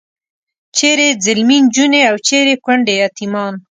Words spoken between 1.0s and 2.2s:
ځلمي نجونې او